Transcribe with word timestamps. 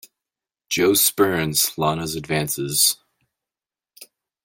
Joe 0.67 0.95
spurns 0.95 1.77
Lana's 1.77 2.15
advances. 2.15 2.97